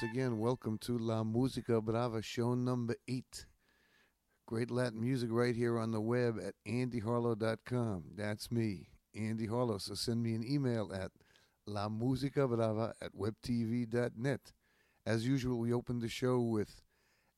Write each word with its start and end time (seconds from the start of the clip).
once 0.00 0.12
again. 0.12 0.38
Welcome 0.38 0.78
to 0.82 0.96
La 0.96 1.24
Musica 1.24 1.80
Brava, 1.80 2.22
show 2.22 2.54
number 2.54 2.94
eight. 3.08 3.46
Great 4.46 4.70
Latin 4.70 5.00
music 5.00 5.28
right 5.32 5.56
here 5.56 5.76
on 5.76 5.90
the 5.90 6.00
web 6.00 6.38
at 6.38 6.54
andyharlow.com. 6.68 8.04
That's 8.14 8.52
me, 8.52 8.90
Andy 9.14 9.46
Harlow. 9.46 9.78
So 9.78 9.94
send 9.94 10.22
me 10.22 10.34
an 10.34 10.44
email 10.48 10.92
at 10.94 11.10
lamusicabrava 11.68 12.92
at 13.02 13.10
webtv.net. 13.12 14.52
As 15.04 15.26
usual, 15.26 15.58
we 15.58 15.72
open 15.72 15.98
the 15.98 16.08
show 16.08 16.38
with 16.40 16.82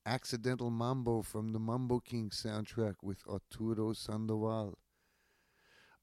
Accidental 0.04 0.70
Mambo 0.70 1.22
from 1.22 1.52
the 1.52 1.60
Mambo 1.60 2.00
King 2.00 2.28
soundtrack 2.28 2.96
with 3.02 3.22
Arturo 3.26 3.94
Sandoval. 3.94 4.76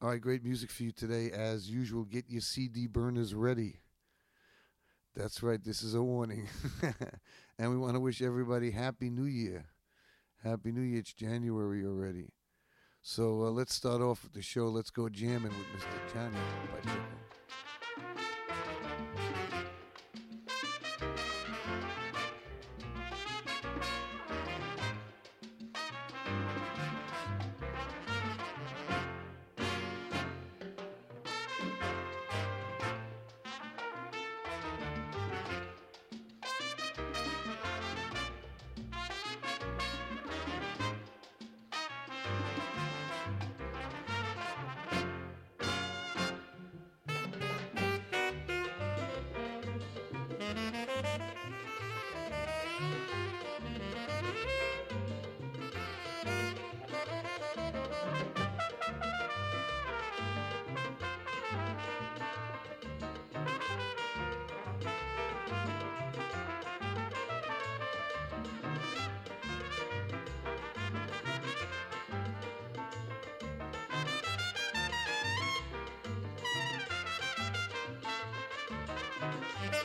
All 0.02 0.10
right, 0.10 0.22
great 0.22 0.44
music 0.44 0.72
for 0.72 0.84
you 0.84 0.92
today. 0.92 1.30
As 1.30 1.70
usual, 1.70 2.04
get 2.04 2.30
your 2.30 2.42
CD 2.42 2.88
burners 2.88 3.36
ready. 3.36 3.82
That's 5.18 5.42
right, 5.42 5.64
this 5.64 5.82
is 5.82 5.96
a 5.96 6.04
warning. 6.04 6.48
and 7.58 7.72
we 7.72 7.76
want 7.76 7.96
to 7.96 8.00
wish 8.00 8.22
everybody 8.22 8.70
Happy 8.70 9.10
New 9.10 9.26
Year. 9.26 9.66
Happy 10.44 10.72
New 10.72 10.82
Year. 10.82 11.00
It's 11.00 11.12
January 11.12 11.84
already. 11.88 12.30
So 13.02 13.42
uh, 13.42 13.50
let's 13.50 13.74
start 13.74 14.00
off 14.00 14.22
with 14.22 14.34
the 14.34 14.44
show. 14.44 14.68
Let's 14.68 14.92
go 14.92 15.10
jamming 15.10 15.52
with 15.58 15.82
Mr. 15.82 16.14
Pacheco. 16.14 17.27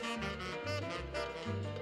Thank 0.03 0.23
you. 1.65 1.72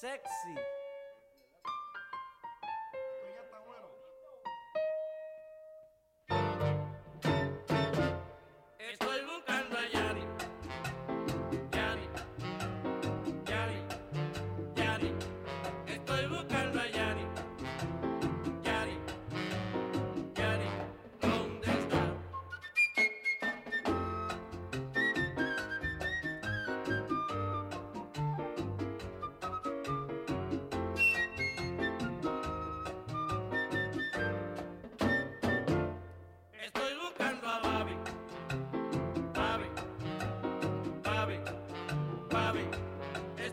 Sexy. 0.00 0.79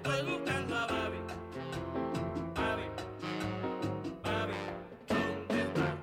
Estoy 0.08 0.32
buscando 0.32 0.74
a 0.74 0.88
Babi. 0.88 1.18
Babi. 2.56 2.84
Babi. 4.24 4.54
¿Dónde 5.10 5.62
está? 5.64 5.98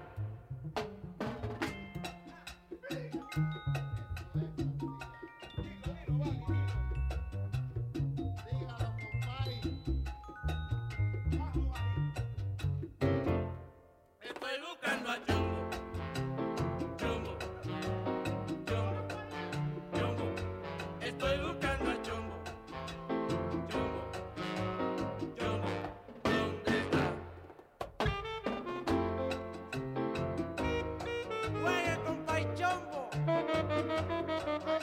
Chumbo. 15.26 15.43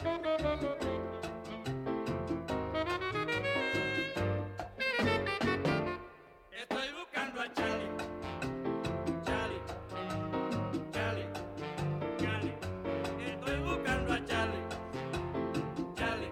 Estoy 0.04 0.18
buscando 6.98 7.42
a 7.42 7.54
Charlie, 7.54 7.92
Charlie, 9.24 9.62
Charlie, 10.92 11.28
Charlie. 12.18 12.56
Estoy 13.28 13.60
buscando 13.60 14.14
a 14.14 14.26
Charlie, 14.26 14.66
Charlie, 15.96 16.32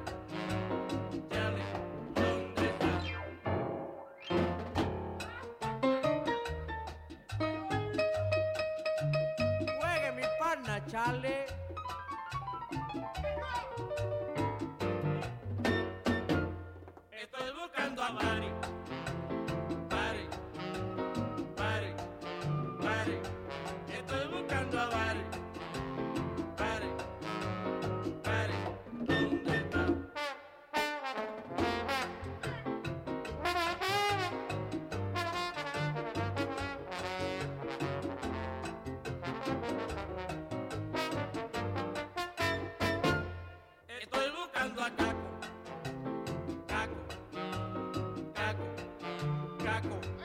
Charlie. 1.30 1.64
¿Dónde 2.16 2.66
está? 2.66 2.90
Juegue 9.80 10.12
mi 10.14 10.24
pana, 10.40 10.76
Charlie. 10.88 11.59
Estoy 23.00 24.28
buscando 24.28 24.78
a 24.80 24.90
Pare. 24.90 25.22
Pare, 26.58 26.88
Pare, 28.24 28.54
¿dónde 28.92 29.56
está? 29.58 29.86
Estoy 44.02 44.30
buscando 44.32 44.84
a 44.84 44.90
Caco. 44.92 45.30
Caco, 46.68 46.96
Caco, 48.34 48.66
Caco. 49.64 50.19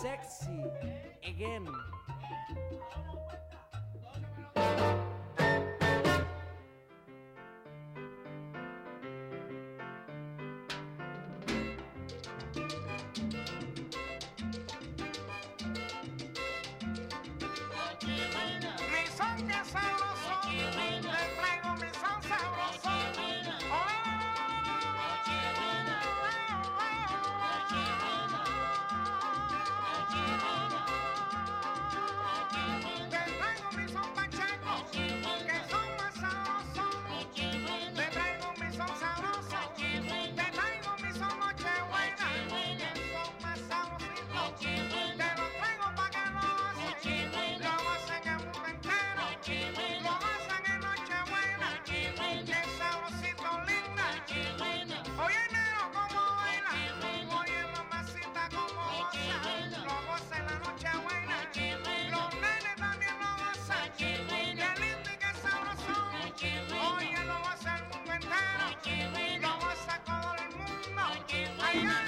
sexy 0.00 0.64
again. 1.24 1.66
yeah. 71.76 72.05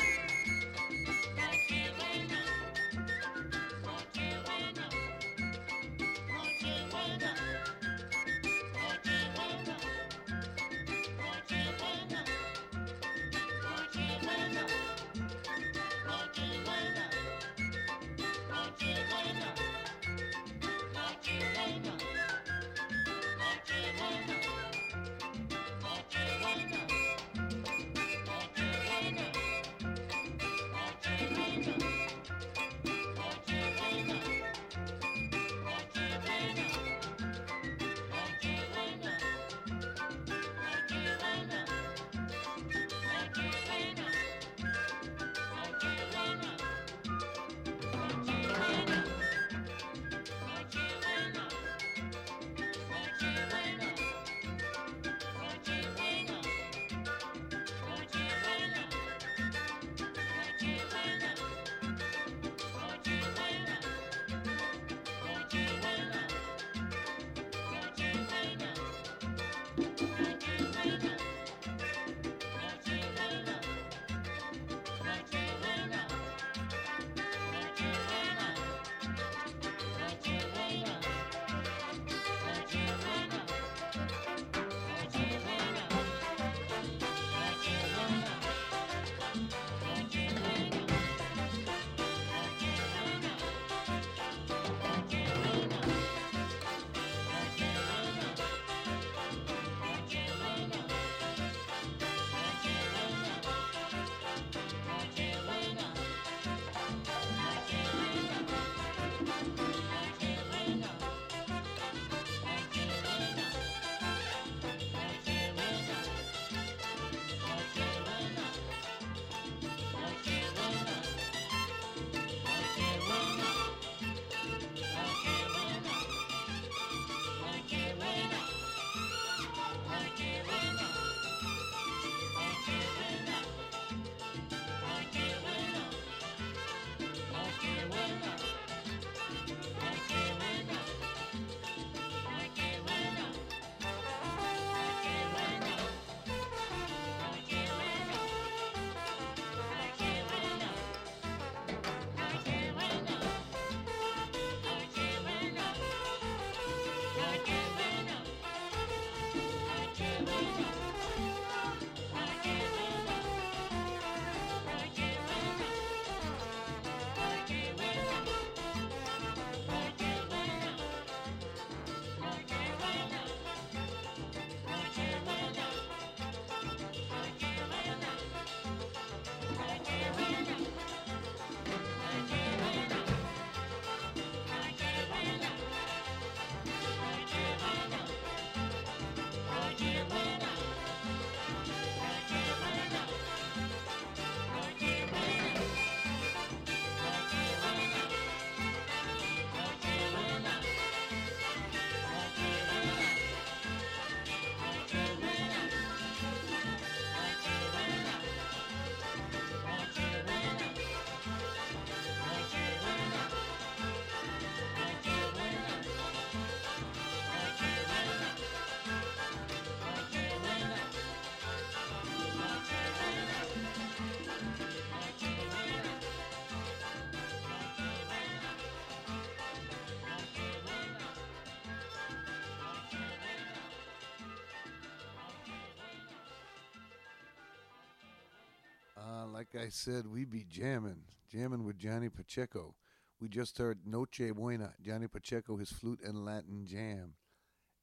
Like 239.32 239.54
I 239.54 239.68
said, 239.68 240.06
we 240.06 240.24
be 240.24 240.44
jamming, 240.48 241.02
jamming 241.30 241.64
with 241.64 241.78
Johnny 241.78 242.08
Pacheco. 242.08 242.74
We 243.20 243.28
just 243.28 243.58
heard 243.58 243.80
Noche 243.84 244.32
Buena, 244.34 244.72
Johnny 244.80 245.06
Pacheco, 245.06 245.56
his 245.56 245.70
flute 245.70 246.00
and 246.04 246.24
Latin 246.24 246.66
jam. 246.66 247.14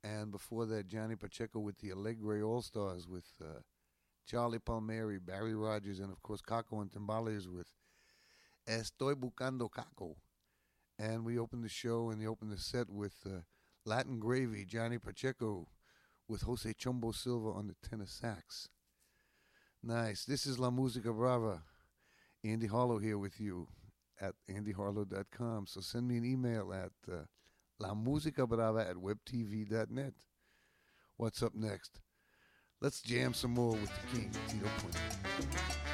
And 0.04 0.32
before 0.32 0.66
that, 0.68 0.88
Johnny 0.88 1.16
Pacheco 1.16 1.60
with 1.60 1.78
the 1.80 1.92
Alegre 1.92 2.42
All 2.44 2.62
Stars 2.62 3.08
with 3.08 3.26
uh, 3.42 3.60
Charlie 4.26 4.60
Palmieri, 4.60 5.20
Barry 5.20 5.56
Rogers, 5.56 6.00
and 6.00 6.12
of 6.12 6.22
course 6.22 6.42
Kako 6.42 6.82
and 6.82 6.92
Timbales 6.92 7.48
with 7.48 7.68
Estoy 8.68 9.14
Buscando 9.14 9.70
Kako. 9.70 10.16
And 10.98 11.26
we 11.26 11.38
opened 11.38 11.64
the 11.64 11.70
show 11.70 12.10
and 12.10 12.22
they 12.22 12.28
opened 12.28 12.52
the 12.52 12.58
set 12.58 12.90
with 12.90 13.16
uh, 13.26 13.40
Latin 13.86 14.20
Gravy, 14.20 14.66
Johnny 14.66 14.98
Pacheco 14.98 15.68
with 16.28 16.42
Jose 16.44 16.74
Chombo 16.74 17.14
Silva 17.14 17.50
on 17.50 17.68
the 17.68 17.76
tenor 17.88 18.08
sax. 18.08 18.70
Nice. 19.88 20.26
This 20.26 20.48
is 20.48 20.58
La 20.58 20.72
Musica 20.72 21.14
Brava. 21.14 21.62
Andy 22.44 22.66
Harlow 22.66 22.98
here 22.98 23.20
with 23.20 23.40
you 23.40 23.68
at 24.20 24.34
andyharlow.com. 24.50 25.68
So 25.68 25.80
send 25.80 26.08
me 26.08 26.18
an 26.18 26.26
email 26.26 26.74
at 26.74 27.14
uh, 27.14 27.26
lamusicabrava 27.80 28.90
at 28.90 28.96
webtv.net. 28.96 30.14
What's 31.18 31.44
up 31.44 31.54
next? 31.54 32.00
Let's 32.82 33.00
jam 33.00 33.36
some 33.36 33.52
more 33.52 33.74
with 33.74 33.92
the 34.02 34.18
king, 34.18 34.32
Tito 34.48 34.66
Puente. 34.80 35.85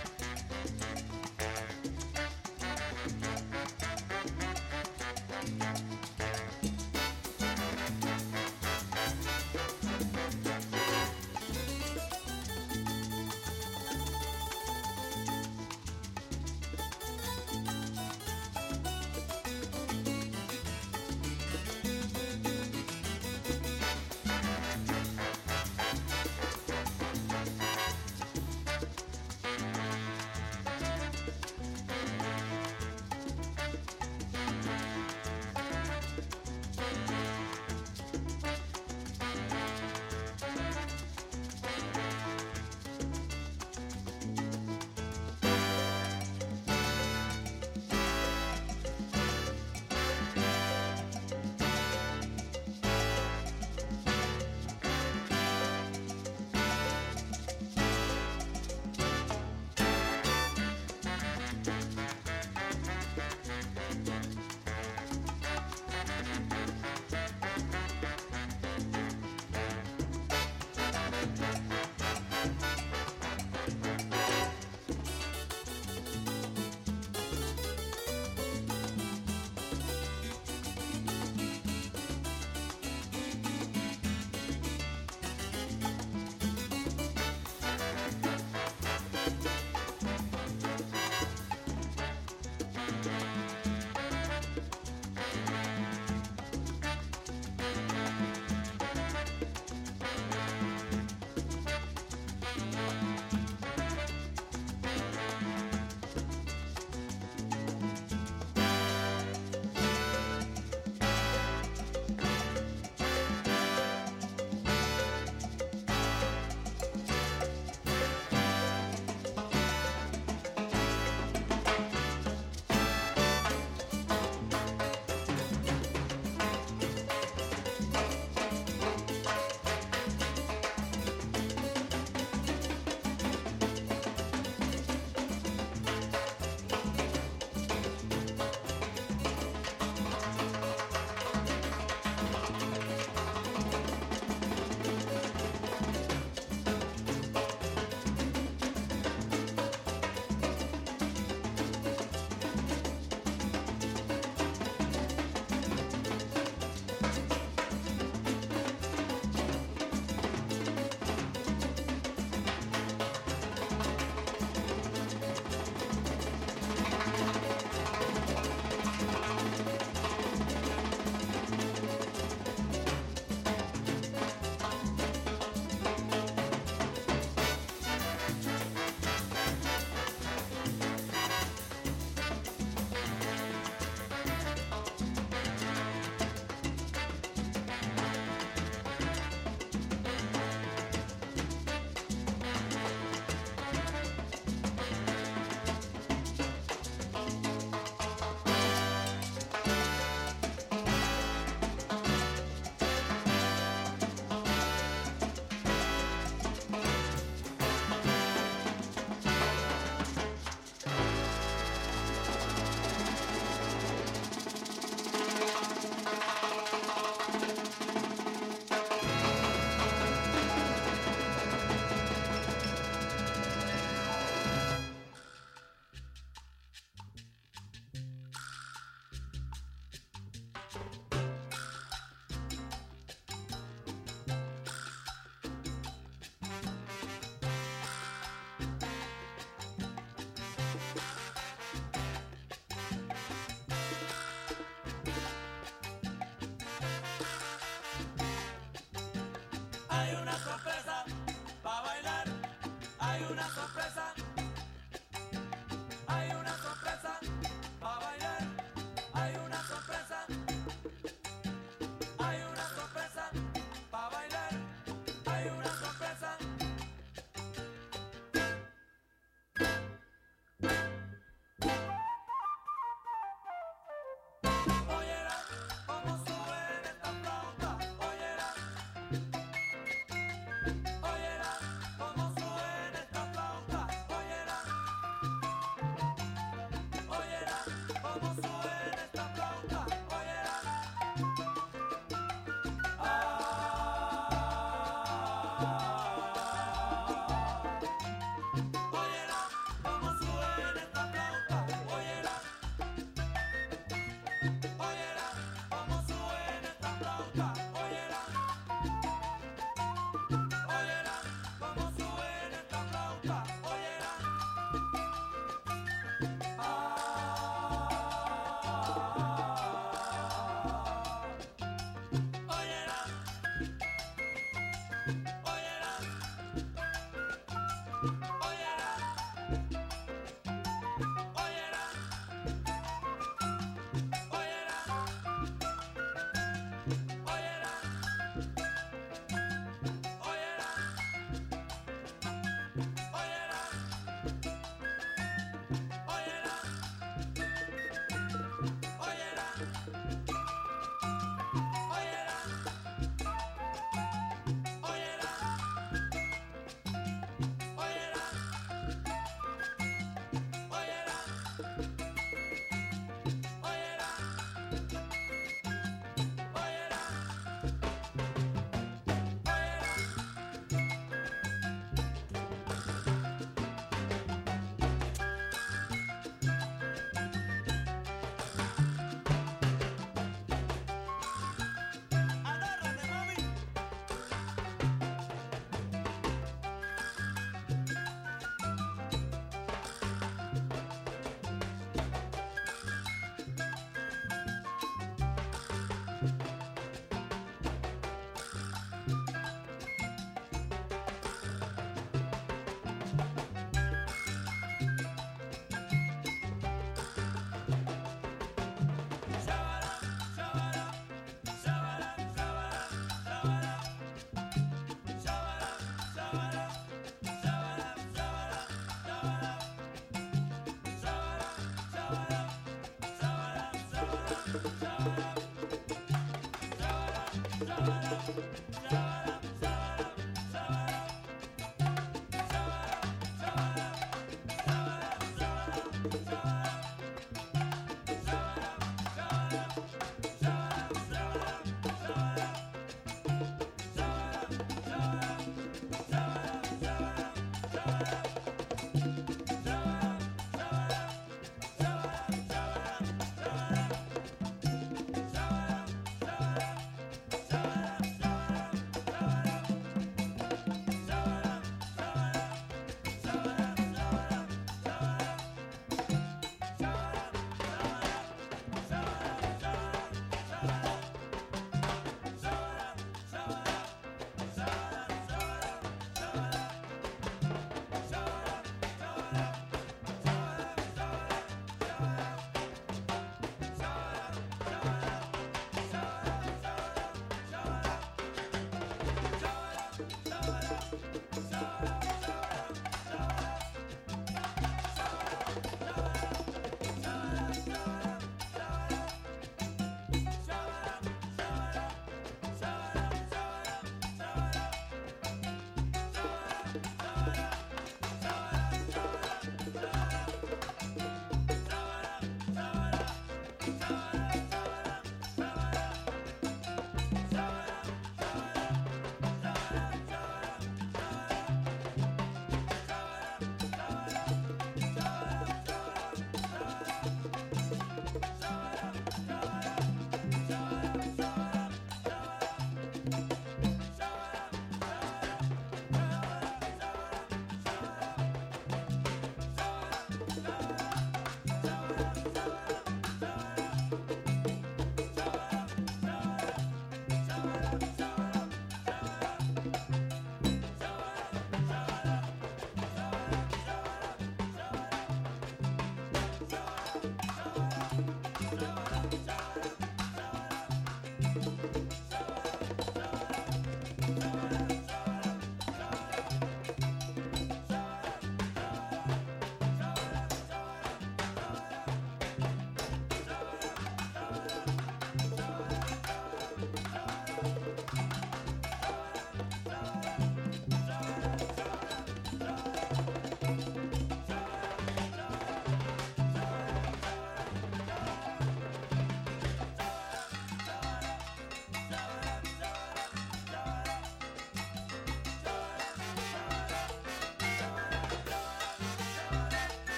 thank 428.24 428.38
you. 428.38 428.71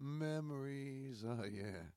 Memories. 0.00 1.24
Oh, 1.26 1.44
yeah. 1.44 1.90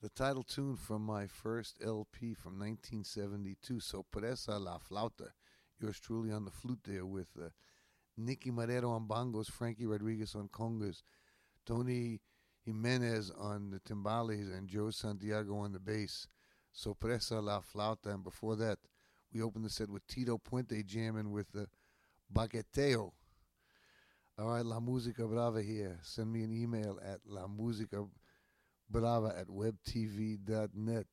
The 0.00 0.08
title 0.10 0.44
tune 0.44 0.76
from 0.76 1.02
my 1.02 1.26
first 1.26 1.78
LP 1.84 2.34
from 2.34 2.52
1972. 2.58 3.80
Sorpresa 3.80 4.58
la 4.58 4.78
Flauta. 4.78 5.30
Yours 5.80 5.98
truly 5.98 6.30
on 6.30 6.44
the 6.44 6.52
flute 6.52 6.80
there 6.84 7.04
with 7.04 7.30
uh, 7.36 7.48
Nicky 8.16 8.50
Marrero 8.52 8.90
on 8.90 9.08
bongos, 9.08 9.50
Frankie 9.50 9.86
Rodriguez 9.86 10.34
on 10.36 10.48
congas, 10.48 11.02
Tony 11.66 12.20
Jimenez 12.64 13.32
on 13.36 13.70
the 13.70 13.80
timbales, 13.80 14.56
and 14.56 14.68
Joe 14.68 14.90
Santiago 14.90 15.56
on 15.56 15.72
the 15.72 15.80
bass. 15.80 16.28
Sorpresa 16.72 17.40
la 17.40 17.60
Flauta. 17.60 18.14
And 18.14 18.22
before 18.22 18.54
that, 18.56 18.78
we 19.32 19.42
opened 19.42 19.64
the 19.64 19.70
set 19.70 19.90
with 19.90 20.06
Tito 20.06 20.38
Puente 20.38 20.84
jamming 20.86 21.32
with 21.32 21.50
the 21.52 21.66
Bagueteo. 22.32 23.12
All 24.40 24.46
right, 24.46 24.64
La 24.64 24.78
Musica 24.78 25.26
Brava 25.26 25.60
here. 25.60 25.98
Send 26.02 26.32
me 26.32 26.44
an 26.44 26.52
email 26.52 27.00
at 27.04 27.18
La 27.26 27.48
Musica 27.48 28.04
Brava 28.88 29.34
at 29.36 29.48
webtv.net. 29.48 31.06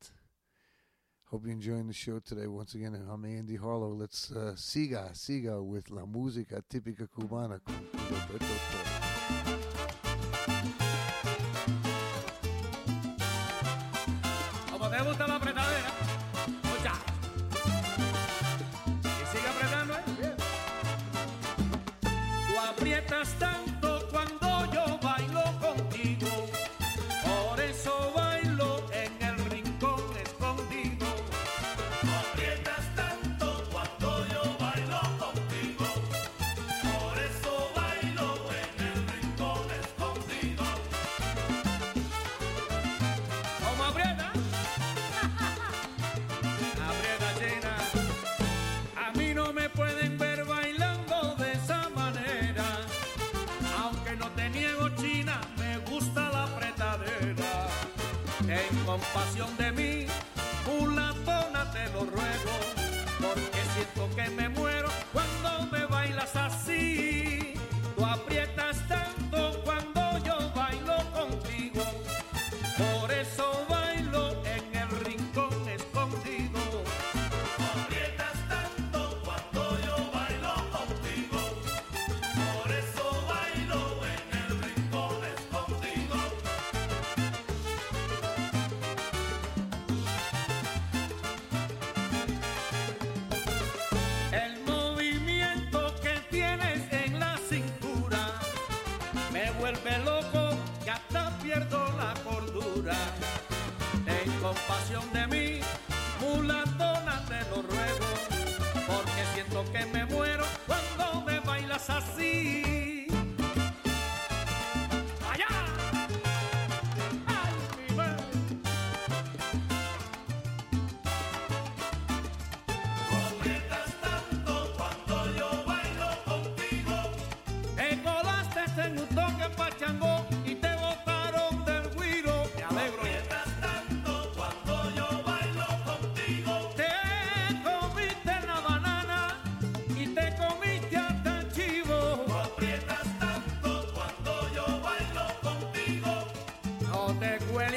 Hope 1.24 1.42
you're 1.42 1.52
enjoying 1.52 1.88
the 1.88 1.92
show 1.92 2.20
today. 2.20 2.46
Once 2.46 2.74
again, 2.76 2.94
I'm 3.10 3.24
Andy 3.24 3.56
Harlow. 3.56 3.88
Let's 3.88 4.30
uh, 4.30 4.54
siga, 4.54 5.10
siga 5.12 5.60
with 5.60 5.90
La 5.90 6.02
Música 6.02 6.62
Típica 6.70 7.08
Cubana 7.08 7.60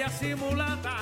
simulata, 0.10 0.99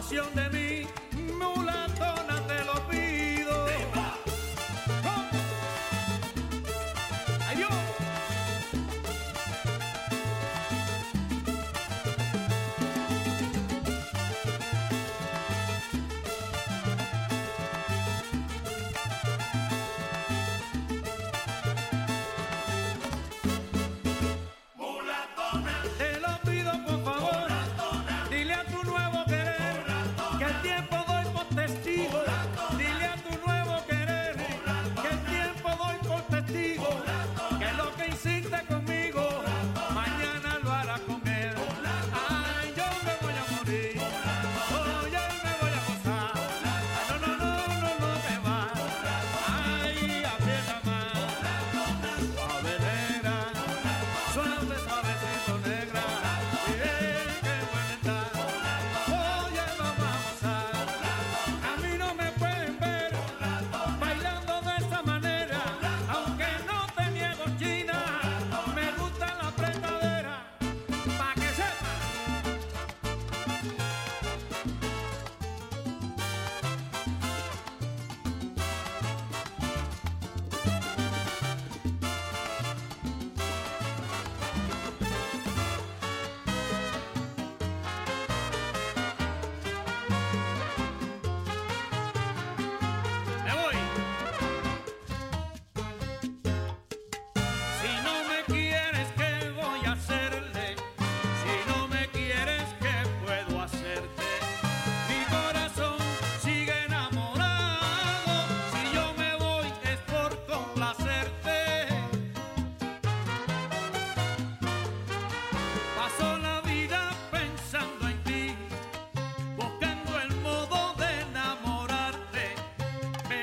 pasión 0.00 0.34
de 0.34 0.48
mí. 0.48 0.69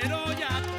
Pero 0.02 0.32
ya 0.38 0.77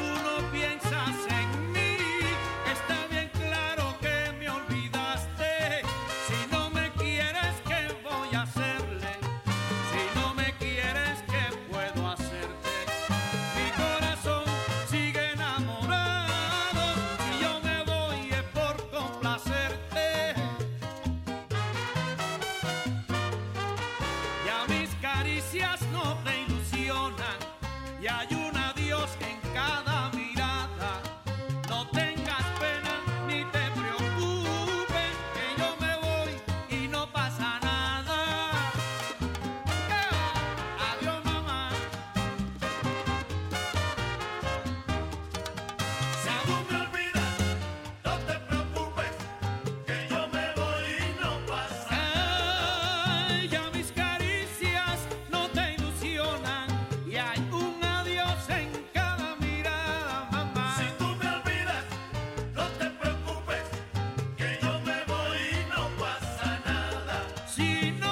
nada. 67.59 67.99
Si 67.99 68.08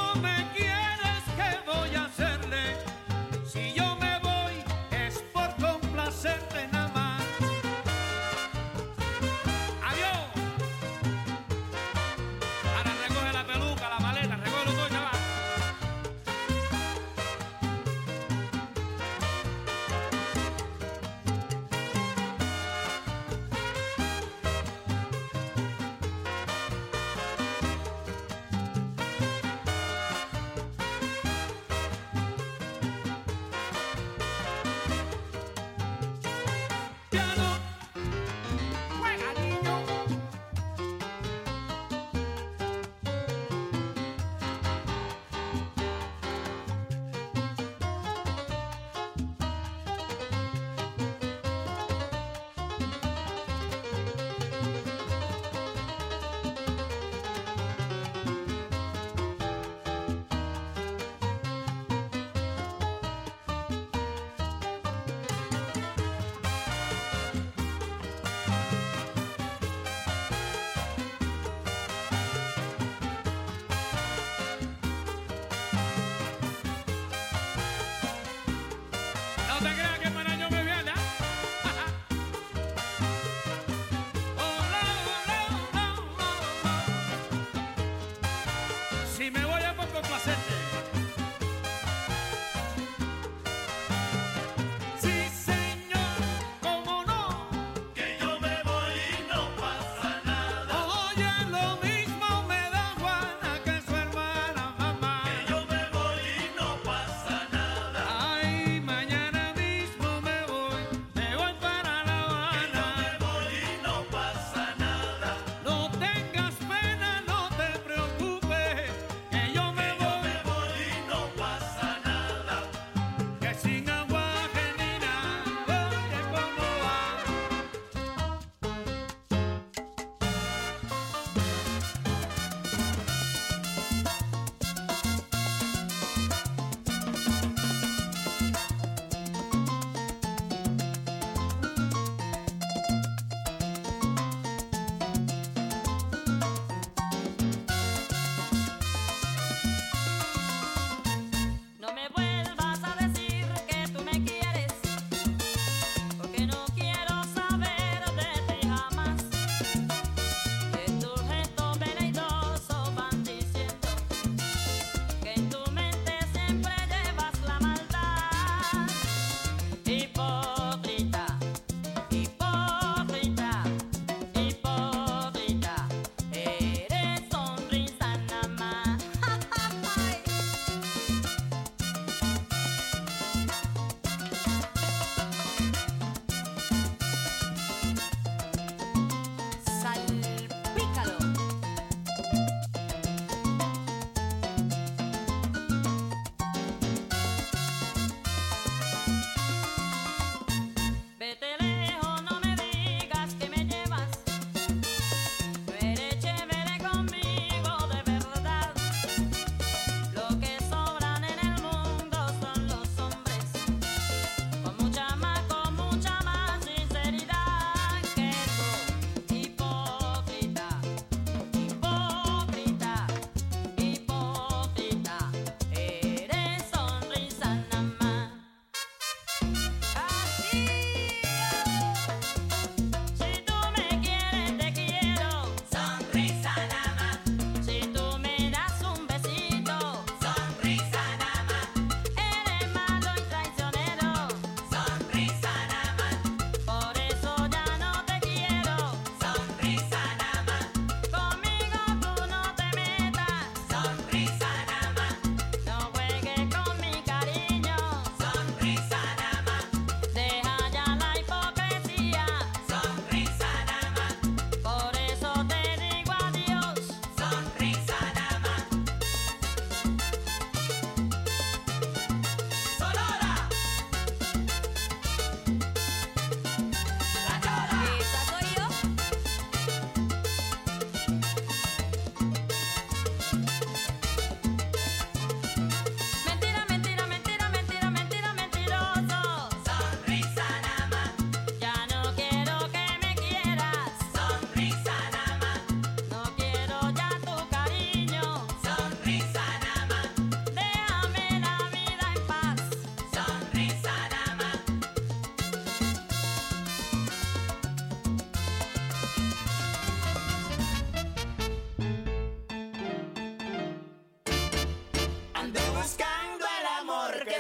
No. 79.61 79.96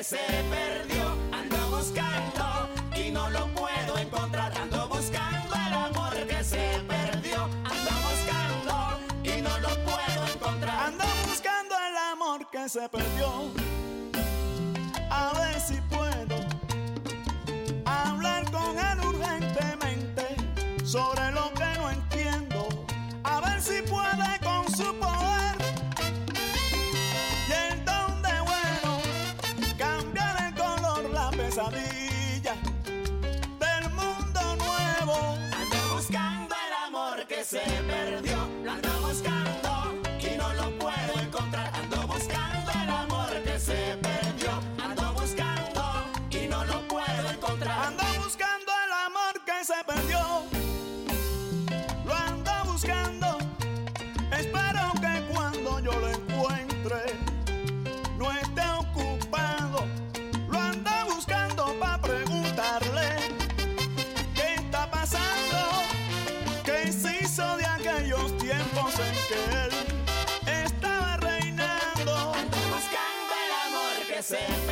se 0.06 0.18
perdió. 0.18 1.02
Ando 1.32 1.56
buscando 1.76 2.68
y 2.94 3.10
no 3.10 3.28
lo 3.30 3.48
puedo 3.48 3.98
encontrar. 3.98 4.56
Ando 4.56 4.88
buscando 4.88 5.54
el 5.66 5.72
amor 5.74 6.14
que 6.28 6.44
se 6.44 6.80
perdió. 6.86 7.42
Ando 7.42 7.92
buscando 8.08 9.00
y 9.24 9.42
no 9.42 9.58
lo 9.58 9.68
puedo 9.84 10.26
encontrar. 10.32 10.86
Ando 10.86 11.04
buscando 11.24 11.74
el 11.74 11.96
amor 12.12 12.46
que 12.48 12.68
se 12.68 12.88
perdió. 12.88 13.65
myself. 74.30 74.65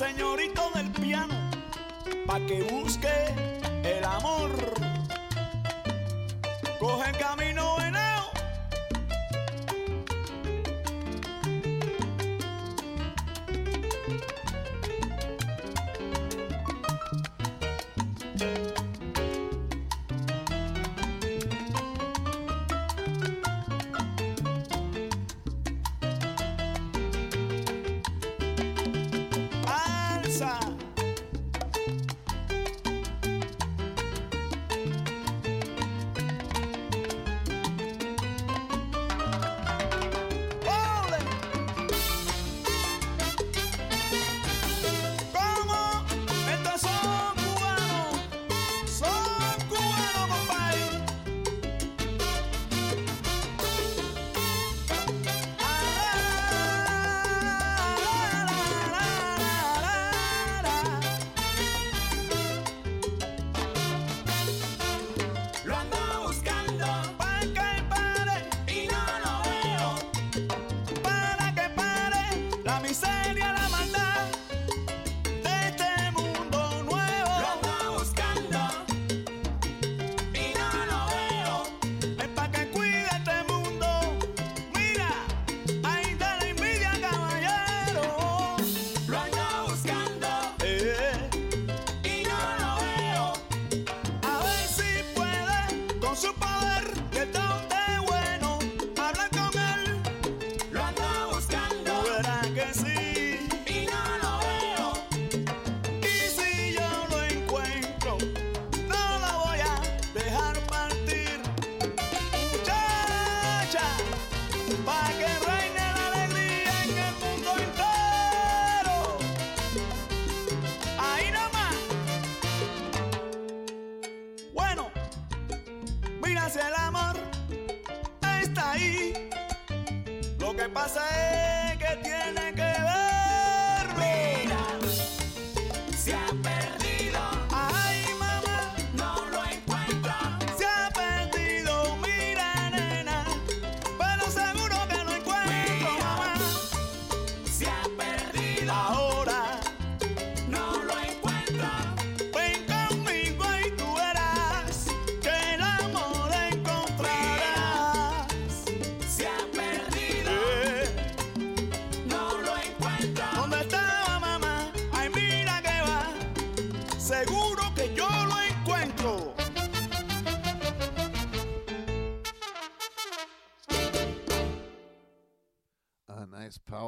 Señor. 0.00 0.29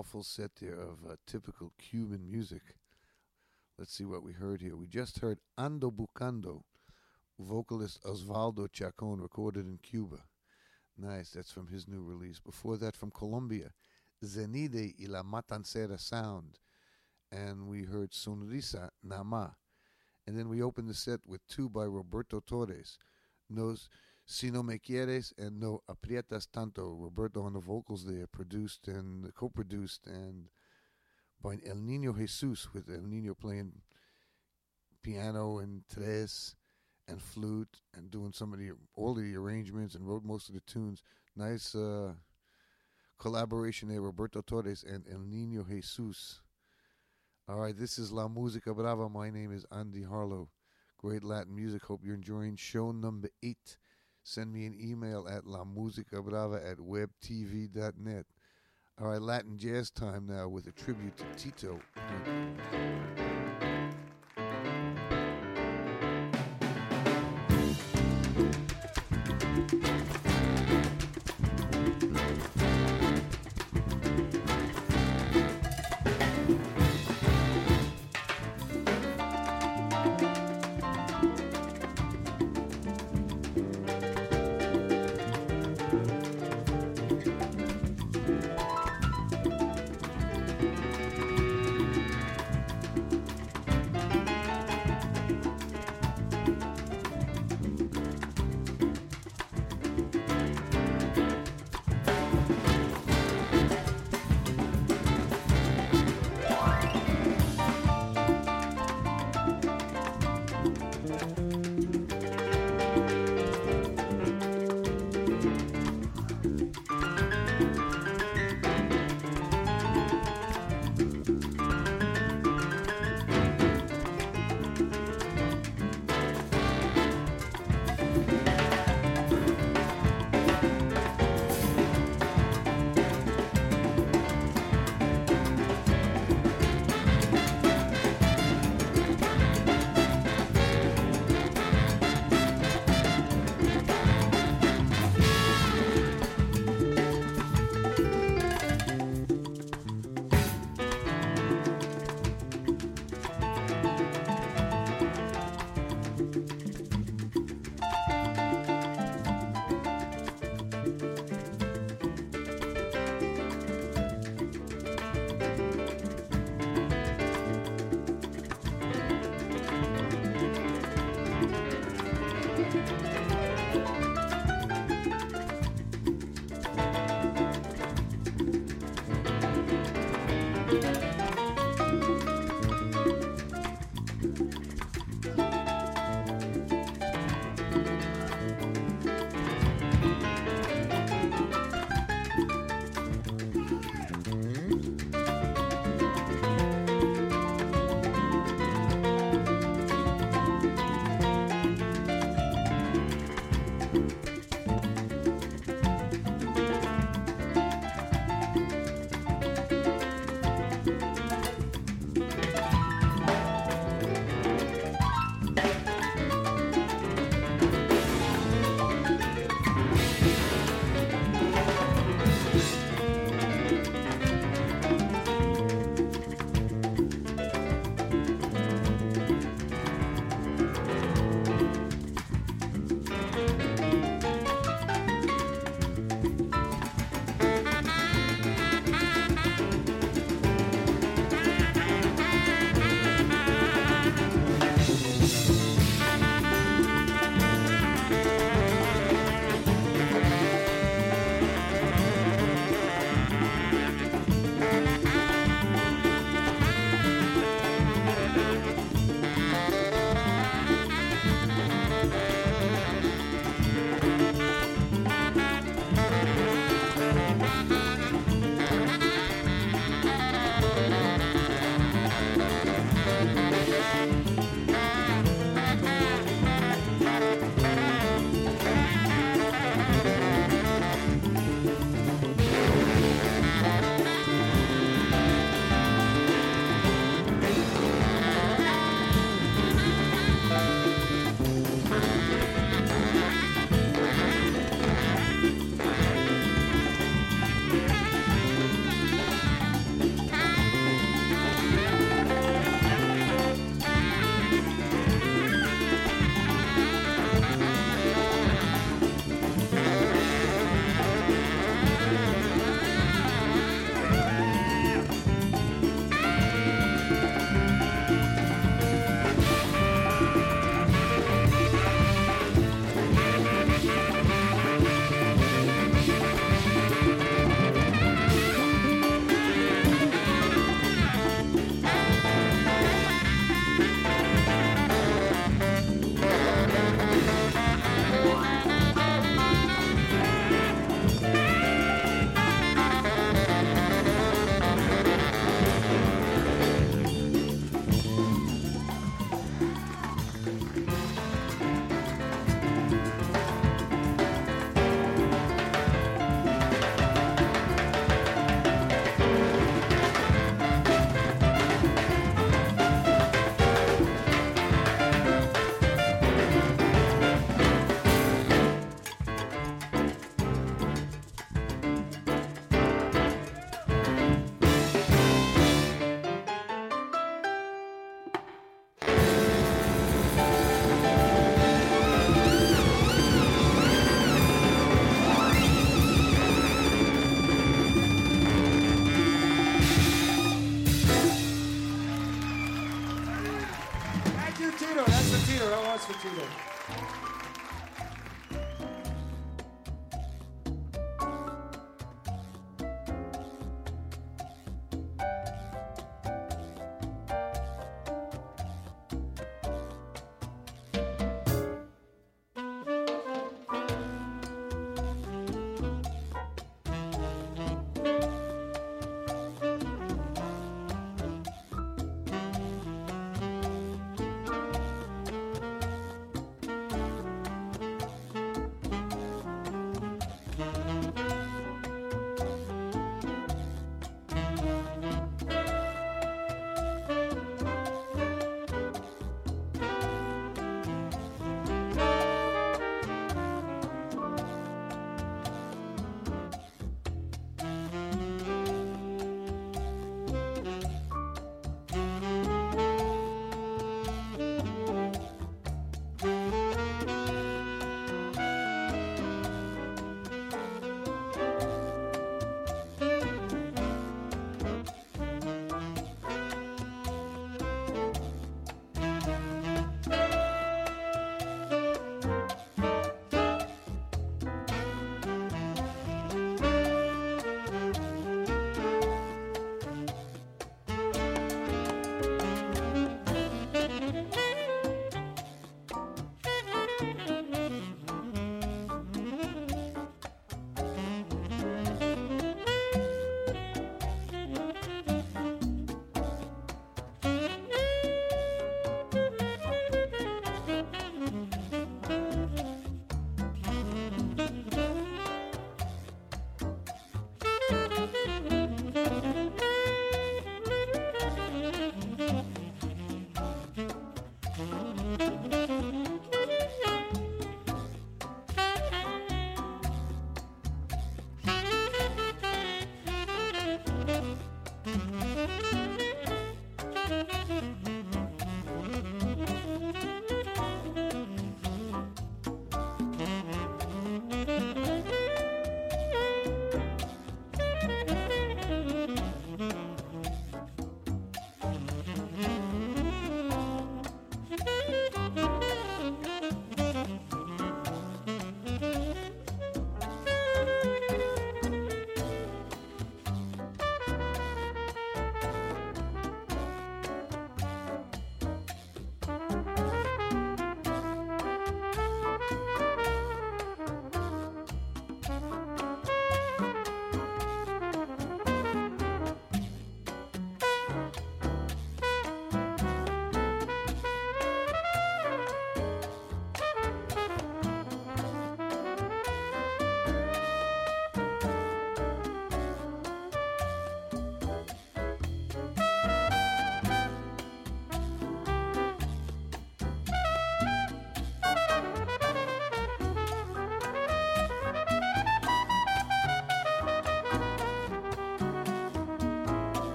powerful 0.00 0.22
set 0.22 0.50
there 0.62 0.80
of 0.80 0.96
uh, 1.06 1.14
typical 1.26 1.72
Cuban 1.78 2.30
music. 2.30 2.62
Let's 3.78 3.92
see 3.92 4.06
what 4.06 4.22
we 4.22 4.32
heard 4.32 4.62
here. 4.62 4.74
We 4.74 4.86
just 4.86 5.18
heard 5.18 5.40
Ando 5.58 5.92
Buscando, 5.92 6.62
vocalist 7.38 8.02
Osvaldo 8.04 8.66
Chacon, 8.72 9.20
recorded 9.20 9.66
in 9.66 9.78
Cuba. 9.82 10.20
Nice, 10.96 11.32
that's 11.32 11.52
from 11.52 11.66
his 11.66 11.86
new 11.86 12.02
release. 12.02 12.40
Before 12.40 12.78
that, 12.78 12.96
from 12.96 13.10
Colombia, 13.10 13.72
Zenide 14.24 14.94
y 14.98 15.06
la 15.06 15.22
Matancera 15.22 16.00
Sound. 16.00 16.58
And 17.30 17.68
we 17.68 17.82
heard 17.82 18.12
Sonrisa 18.12 18.88
Nama. 19.02 19.54
And 20.26 20.38
then 20.38 20.48
we 20.48 20.62
opened 20.62 20.88
the 20.88 20.94
set 20.94 21.20
with 21.26 21.46
two 21.46 21.68
by 21.68 21.84
Roberto 21.84 22.40
Torres. 22.40 22.96
Nos 23.50 23.90
Si 24.32 24.48
No 24.48 24.62
Me 24.62 24.78
Quieres 24.78 25.32
and 25.38 25.58
No 25.58 25.82
Aprietas 25.88 26.46
Tanto. 26.52 26.94
Roberto 26.94 27.42
on 27.42 27.54
the 27.54 27.58
vocals 27.58 28.04
there, 28.04 28.28
produced 28.28 28.86
and 28.86 29.34
co 29.34 29.48
produced, 29.48 30.06
and 30.06 30.44
by 31.42 31.58
El 31.66 31.78
Nino 31.78 32.12
Jesus, 32.12 32.72
with 32.72 32.88
El 32.88 33.08
Nino 33.08 33.34
playing 33.34 33.72
piano 35.02 35.58
and 35.58 35.82
tres 35.92 36.54
and 37.08 37.20
flute 37.20 37.80
and 37.92 38.08
doing 38.12 38.30
some 38.30 38.52
of 38.52 38.60
the 38.60 38.70
all 38.94 39.18
of 39.18 39.24
the 39.24 39.34
arrangements 39.34 39.96
and 39.96 40.06
wrote 40.06 40.22
most 40.22 40.48
of 40.48 40.54
the 40.54 40.60
tunes. 40.60 41.02
Nice 41.34 41.74
uh, 41.74 42.12
collaboration 43.18 43.88
there, 43.88 44.00
Roberto 44.00 44.42
Torres 44.42 44.84
and 44.88 45.04
El 45.10 45.24
Nino 45.26 45.64
Jesus. 45.64 46.40
All 47.48 47.58
right, 47.58 47.76
this 47.76 47.98
is 47.98 48.12
La 48.12 48.28
Música 48.28 48.76
Brava. 48.76 49.08
My 49.08 49.28
name 49.28 49.50
is 49.50 49.66
Andy 49.72 50.04
Harlow. 50.04 50.50
Great 50.98 51.24
Latin 51.24 51.56
music. 51.56 51.82
Hope 51.82 52.02
you're 52.04 52.14
enjoying 52.14 52.54
show 52.54 52.92
number 52.92 53.28
eight. 53.42 53.76
Send 54.22 54.52
me 54.52 54.66
an 54.66 54.74
email 54.78 55.26
at 55.28 55.44
lamusicabrava 55.44 56.70
at 56.70 56.78
webtv.net. 56.78 58.26
All 59.00 59.08
right, 59.08 59.22
Latin 59.22 59.56
jazz 59.56 59.90
time 59.90 60.26
now 60.26 60.48
with 60.48 60.66
a 60.66 60.72
tribute 60.72 61.16
to 61.16 61.24
Tito. 61.36 61.80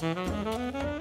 Thank 0.00 0.99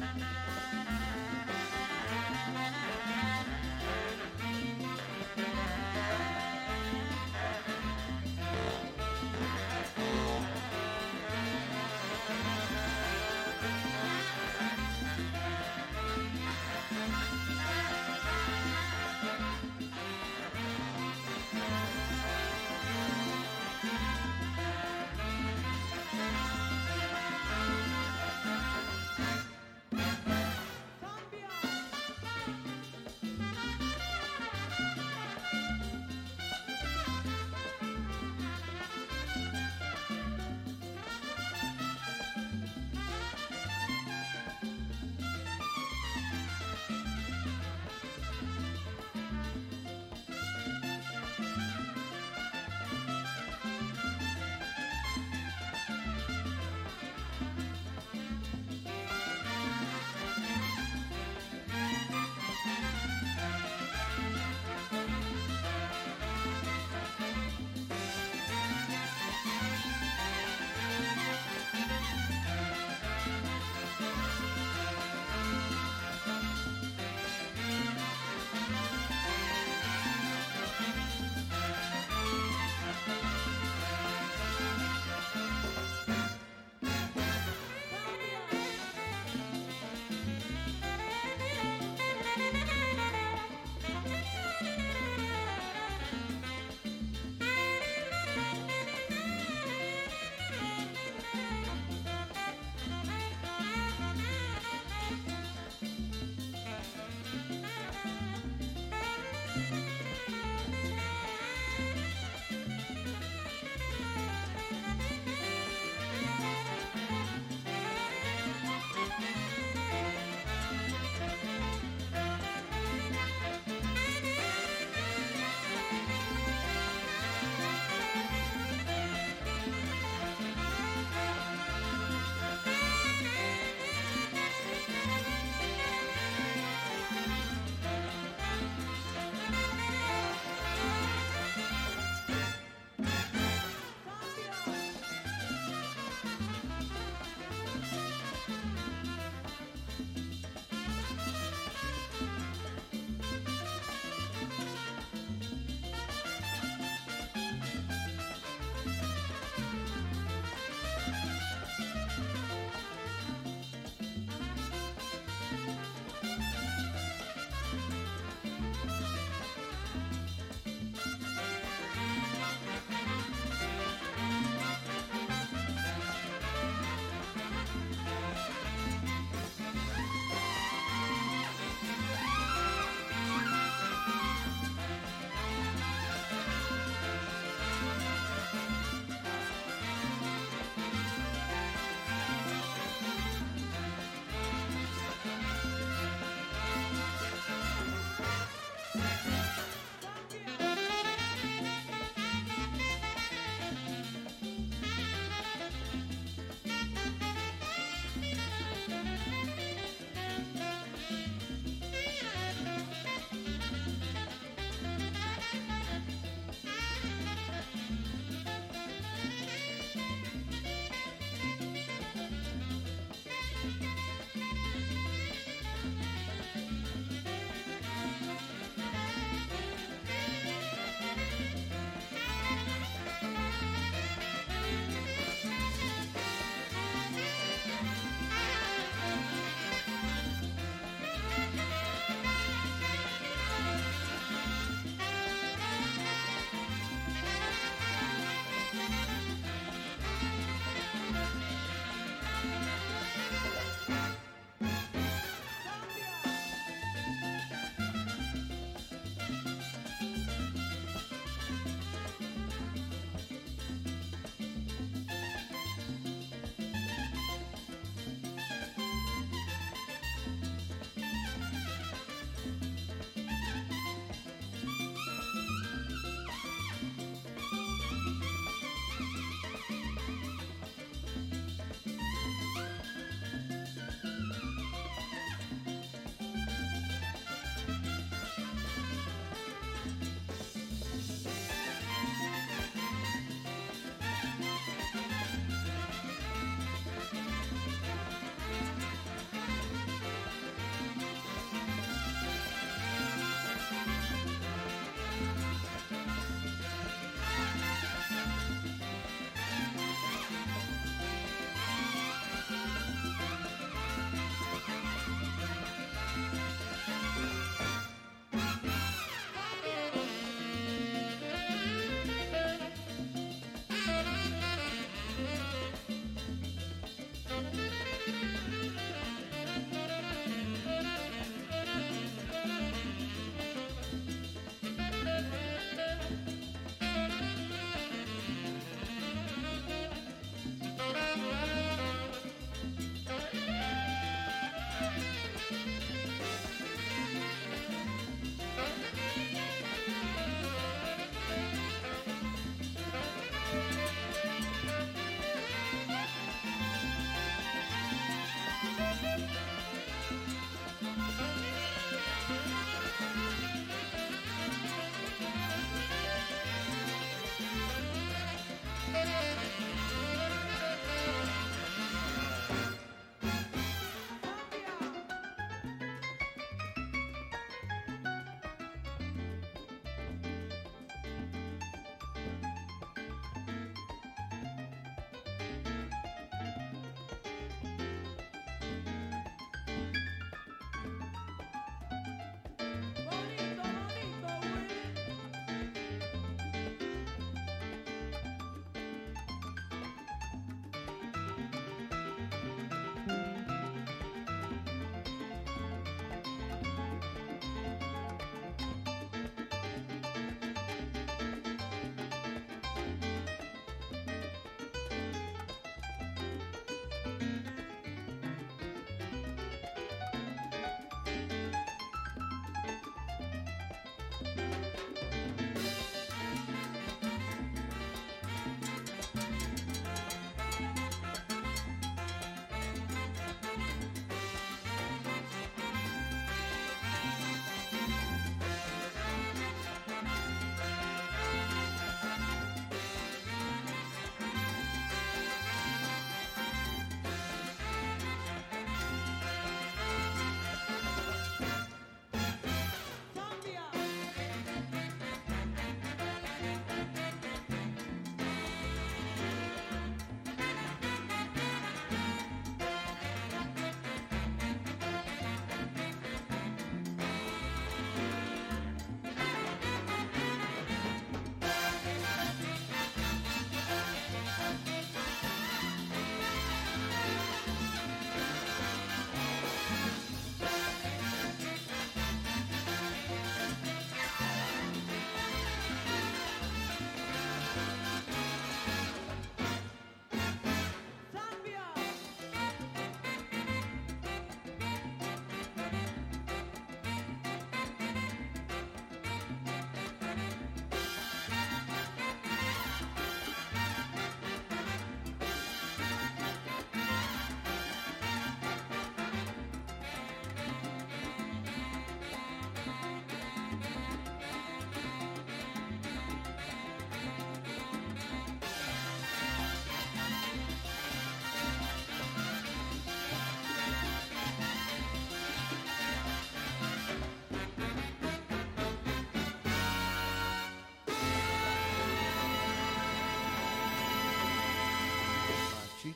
Mama. 0.00 0.49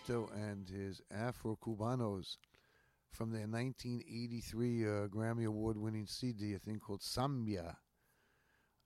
And 0.09 0.69
his 0.69 1.01
Afro 1.11 1.57
Cubanos 1.57 2.37
from 3.11 3.31
their 3.31 3.47
1983 3.47 4.85
uh, 4.85 4.89
Grammy 5.09 5.47
Award 5.47 5.79
winning 5.79 6.07
CD, 6.07 6.53
a 6.55 6.59
thing 6.59 6.79
called 6.79 7.03
Sambia. 7.03 7.79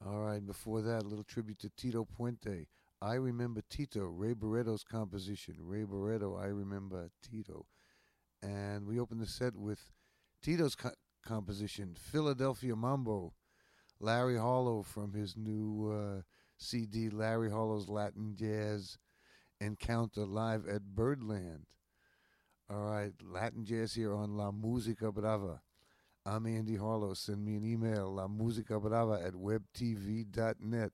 All 0.07 0.21
right, 0.21 0.45
before 0.45 0.81
that, 0.83 1.03
a 1.03 1.09
little 1.09 1.25
tribute 1.25 1.59
to 1.61 1.71
Tito 1.71 2.07
Puente. 2.07 2.67
I 3.03 3.15
Remember 3.15 3.63
Tito, 3.69 4.05
Ray 4.05 4.35
Barretto's 4.35 4.85
composition. 4.85 5.57
Ray 5.59 5.83
Barretto, 5.83 6.41
I 6.41 6.47
Remember 6.47 7.11
Tito. 7.29 7.67
And 8.41 8.87
we 8.87 9.01
opened 9.01 9.21
the 9.21 9.27
set 9.27 9.57
with 9.57 9.91
Tito's 10.41 10.77
co- 10.77 10.93
composition, 11.27 11.97
Philadelphia 11.99 12.77
Mambo. 12.77 13.35
Larry 13.99 14.37
Harlow 14.39 14.85
from 14.85 15.15
his 15.15 15.37
new 15.37 15.91
uh, 15.91 16.23
CD, 16.57 17.11
Larry 17.11 17.51
Harlow's 17.51 17.89
Latin 17.89 18.37
Jazz 18.37 18.99
Encounter 19.61 20.25
live 20.25 20.69
at 20.69 20.95
Birdland. 20.95 21.67
All 22.71 22.83
right, 22.83 23.13
Latin 23.23 23.65
Jazz 23.65 23.95
here 23.95 24.15
on 24.15 24.37
La 24.37 24.53
Musica 24.53 25.11
Brava. 25.11 25.63
I'm 26.25 26.47
Andy 26.47 26.77
Harlow. 26.77 27.15
Send 27.15 27.45
me 27.45 27.57
an 27.57 27.65
email, 27.65 28.15
La 28.15 28.29
Musica 28.29 28.79
Brava 28.79 29.21
at 29.25 29.33
webtv.net. 29.33 30.93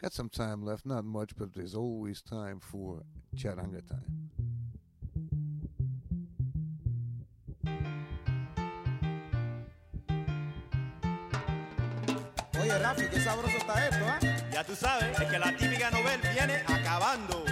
Got 0.00 0.12
some 0.12 0.28
time 0.28 0.62
left, 0.62 0.86
not 0.86 1.04
much, 1.04 1.34
but 1.36 1.52
there's 1.54 1.74
always 1.74 2.22
time 2.22 2.60
for 2.60 3.02
charanga 3.34 3.82
time. 3.88 4.30
Oye, 12.60 12.78
Rafi, 12.78 13.08
qué 13.08 13.20
sabroso 13.20 13.56
está 13.56 13.88
esto, 13.88 14.04
¿eh? 14.26 14.37
Ya 14.58 14.64
tú 14.64 14.74
sabes, 14.74 15.16
es 15.20 15.28
que 15.28 15.38
la 15.38 15.56
típica 15.56 15.88
novel 15.88 16.20
viene 16.34 16.64
acabando. 16.66 17.44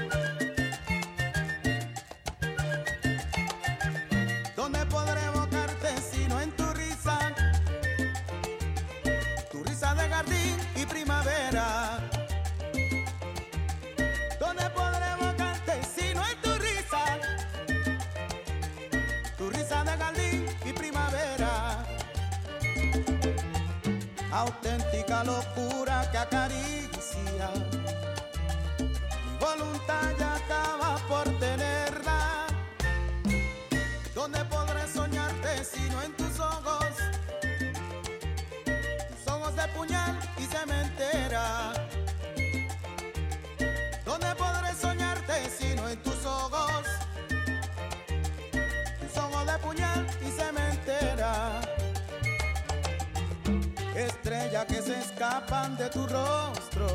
De 55.75 55.89
tu 55.91 56.07
rostro. 56.07 56.87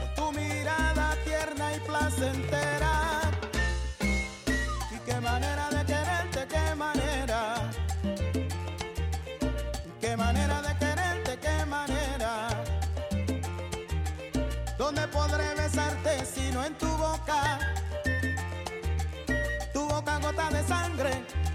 Con 0.00 0.14
tu 0.16 0.32
mirada 0.32 1.14
tierna 1.24 1.74
y 1.76 1.80
placentera. 1.80 3.20
Y 4.90 4.98
qué 5.04 5.20
manera 5.20 5.68
de 5.68 5.84
quererte, 5.84 6.46
qué 6.48 6.74
manera. 6.74 7.70
Qué 10.00 10.16
manera 10.16 10.62
de 10.62 10.78
quererte, 10.78 11.38
qué 11.38 11.66
manera. 11.66 12.48
¿Dónde 14.78 15.06
podré 15.08 15.54
besarte 15.54 16.24
sino 16.24 16.64
en 16.64 16.74
tu 16.78 16.88
boca? 16.96 17.58
Tu 19.74 19.86
boca 19.86 20.18
gota 20.18 20.48
de 20.50 20.66
sangre 20.66 21.10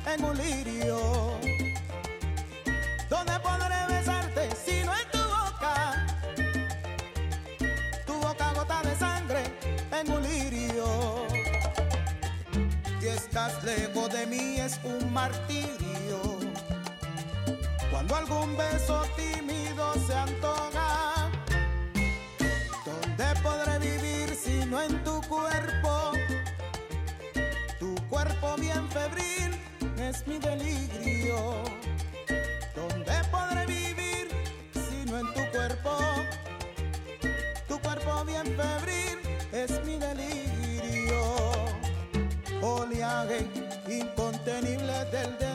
en 0.06 0.24
un 0.24 0.38
lirio. 0.38 0.99
¿Dónde 3.10 3.40
podré 3.40 3.85
de 14.10 14.26
mí 14.27 14.57
es 14.60 14.80
un 14.84 15.11
martirio. 15.11 16.19
Cuando 17.90 18.15
algún 18.15 18.56
beso 18.56 19.03
tímido 19.15 19.94
se 20.06 20.14
antoja, 20.14 21.32
¿dónde 22.86 23.26
podré 23.41 23.80
vivir 23.80 24.36
si 24.36 24.65
no 24.65 24.82
en 24.82 25.03
tu 25.03 25.22
cuerpo? 25.22 26.11
Tu 27.80 27.95
cuerpo 28.10 28.56
bien 28.57 28.88
febril 28.90 29.60
es 29.99 30.27
mi 30.27 30.38
delirio. 30.38 31.64
¿Dónde 32.76 33.14
podré 33.32 33.65
vivir 33.65 34.30
si 34.73 35.10
no 35.10 35.19
en 35.19 35.34
tu 35.34 35.52
cuerpo? 35.52 35.98
Tu 37.68 37.80
cuerpo 37.80 38.23
bien 38.26 38.45
febril 38.56 39.19
es 39.52 39.84
mi 39.84 39.98
delirio 39.98 40.45
oleaje 42.65 43.45
incontenible 44.00 45.06
del 45.12 45.38
deseo 45.38 45.55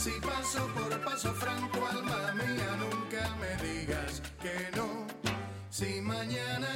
Si 0.00 0.12
paso 0.12 0.66
por 0.68 0.98
paso 1.04 1.30
franco, 1.34 1.86
alma 1.86 2.32
mía, 2.32 2.74
nunca 2.78 3.36
me 3.36 3.52
digas 3.62 4.22
que 4.40 4.74
no. 4.74 5.06
Si 5.68 6.00
mañana 6.00 6.69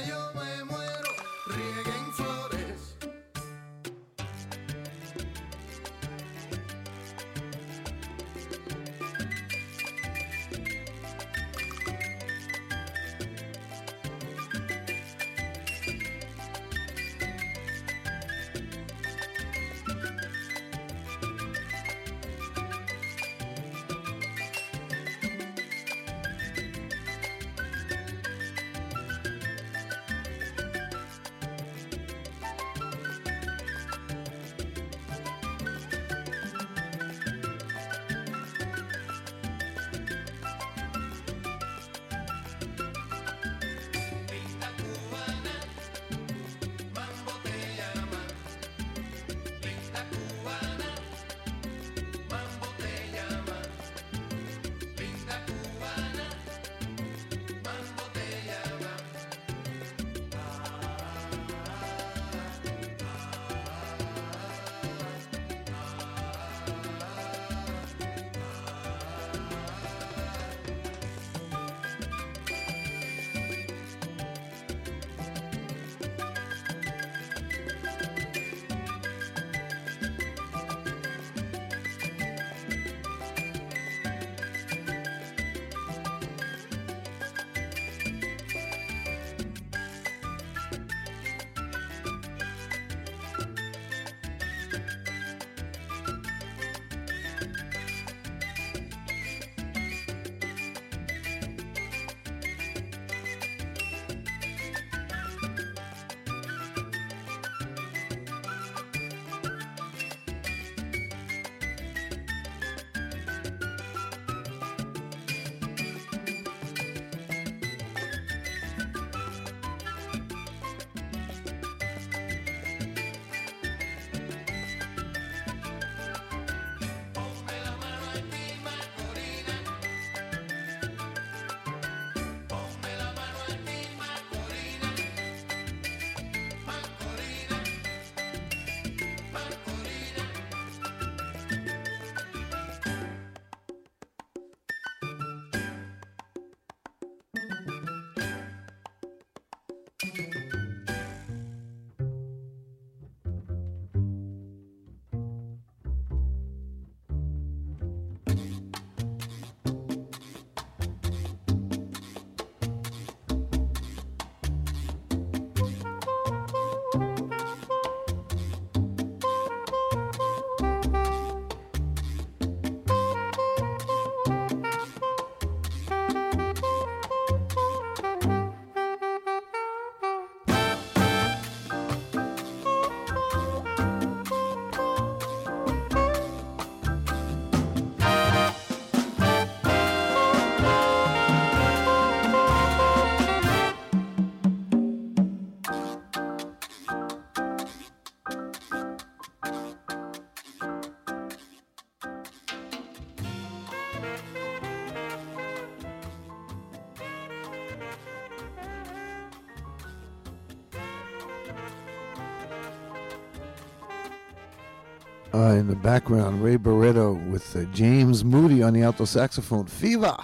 Uh, 215.35 215.51
in 215.55 215.67
the 215.67 215.75
background, 215.75 216.41
Ray 216.41 216.55
Barretto 216.55 217.13
with 217.29 217.57
uh, 217.57 217.65
James 217.73 218.23
Moody 218.23 218.63
on 218.63 218.71
the 218.71 218.83
alto 218.83 219.03
saxophone. 219.03 219.65
Fever! 219.65 220.15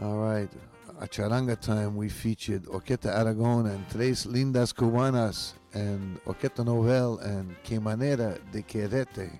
All 0.00 0.16
right. 0.16 0.48
A 0.98 1.06
charanga 1.06 1.60
time, 1.60 1.94
we 1.94 2.08
featured 2.08 2.62
Orquesta 2.64 3.14
Aragon 3.14 3.66
and 3.66 3.86
Tres 3.90 4.24
Lindas 4.24 4.72
Cubanas 4.72 5.52
and 5.74 6.24
Orquesta 6.24 6.64
Novel 6.64 7.18
and 7.18 7.54
Que 7.62 7.78
Manera 7.78 8.38
de 8.50 8.62
Quererte. 8.62 9.30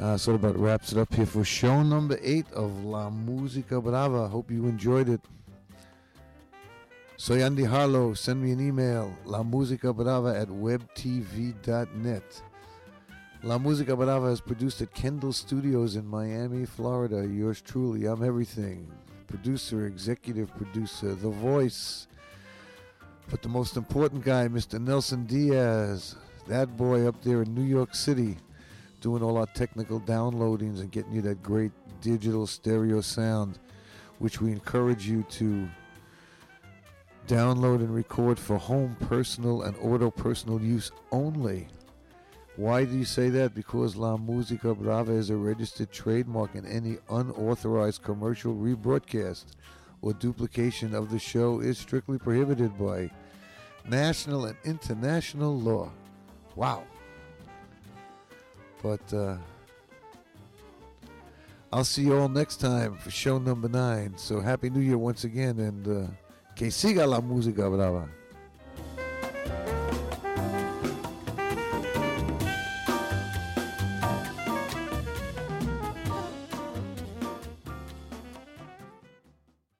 Uh, 0.00 0.16
so 0.16 0.32
about 0.32 0.58
wraps 0.58 0.92
it 0.92 0.98
up 0.98 1.12
here 1.12 1.26
for 1.26 1.44
show 1.44 1.82
number 1.82 2.18
eight 2.22 2.50
of 2.54 2.86
La 2.86 3.10
Música 3.10 3.84
Brava. 3.84 4.28
Hope 4.28 4.50
you 4.50 4.64
enjoyed 4.64 5.10
it. 5.10 5.20
Soy 7.26 7.42
Andy 7.42 7.64
Harlow. 7.64 8.14
Send 8.14 8.40
me 8.40 8.52
an 8.52 8.60
email, 8.60 9.12
lamusicabrava 9.26 10.40
at 10.40 10.46
webtv.net. 10.46 12.42
La 13.42 13.58
Música 13.58 13.96
Brava 13.96 14.28
is 14.28 14.40
produced 14.40 14.80
at 14.80 14.94
Kendall 14.94 15.32
Studios 15.32 15.96
in 15.96 16.06
Miami, 16.06 16.64
Florida. 16.64 17.26
Yours 17.26 17.60
truly, 17.60 18.06
I'm 18.06 18.22
everything. 18.22 18.86
Producer, 19.26 19.86
executive 19.86 20.56
producer, 20.56 21.16
the 21.16 21.28
voice. 21.28 22.06
But 23.28 23.42
the 23.42 23.48
most 23.48 23.76
important 23.76 24.24
guy, 24.24 24.46
Mr. 24.46 24.80
Nelson 24.80 25.26
Diaz, 25.26 26.14
that 26.46 26.76
boy 26.76 27.08
up 27.08 27.20
there 27.24 27.42
in 27.42 27.52
New 27.52 27.64
York 27.64 27.96
City, 27.96 28.36
doing 29.00 29.24
all 29.24 29.36
our 29.36 29.46
technical 29.46 30.00
downloadings 30.00 30.78
and 30.78 30.92
getting 30.92 31.14
you 31.14 31.22
that 31.22 31.42
great 31.42 31.72
digital 32.00 32.46
stereo 32.46 33.00
sound, 33.00 33.58
which 34.20 34.40
we 34.40 34.52
encourage 34.52 35.08
you 35.08 35.24
to 35.30 35.68
download 37.26 37.76
and 37.76 37.94
record 37.94 38.38
for 38.38 38.56
home 38.56 38.96
personal 39.08 39.62
and 39.62 39.76
auto 39.82 40.10
personal 40.10 40.60
use 40.60 40.92
only. 41.10 41.68
Why 42.56 42.84
do 42.84 42.96
you 42.96 43.04
say 43.04 43.28
that? 43.30 43.54
Because 43.54 43.96
La 43.96 44.16
Música 44.16 44.76
Brava 44.76 45.12
is 45.12 45.28
a 45.28 45.36
registered 45.36 45.92
trademark 45.92 46.54
and 46.54 46.66
any 46.66 46.98
unauthorized 47.10 48.02
commercial 48.02 48.54
rebroadcast 48.54 49.44
or 50.00 50.14
duplication 50.14 50.94
of 50.94 51.10
the 51.10 51.18
show 51.18 51.60
is 51.60 51.78
strictly 51.78 52.18
prohibited 52.18 52.78
by 52.78 53.10
national 53.88 54.46
and 54.46 54.56
international 54.64 55.58
law. 55.58 55.90
Wow. 56.54 56.84
But 58.82 59.12
uh, 59.12 59.36
I'll 61.72 61.84
see 61.84 62.04
you 62.04 62.16
all 62.16 62.28
next 62.28 62.56
time 62.56 62.96
for 62.96 63.10
show 63.10 63.38
number 63.38 63.68
nine. 63.68 64.14
So 64.16 64.40
happy 64.40 64.70
New 64.70 64.80
Year 64.80 64.96
once 64.96 65.24
again, 65.24 65.58
and 65.58 65.88
uh, 65.88 66.10
que 66.56 66.70
siga 66.70 67.06
la 67.06 67.20
música 67.20 67.68
brava. 67.68 68.08